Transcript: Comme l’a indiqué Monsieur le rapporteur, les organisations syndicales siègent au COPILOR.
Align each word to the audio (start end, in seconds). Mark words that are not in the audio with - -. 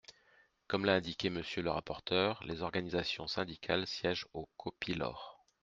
Comme 0.67 0.85
l’a 0.85 0.95
indiqué 0.95 1.29
Monsieur 1.29 1.61
le 1.61 1.69
rapporteur, 1.69 2.43
les 2.45 2.63
organisations 2.63 3.27
syndicales 3.27 3.85
siègent 3.85 4.25
au 4.33 4.49
COPILOR. 4.57 5.45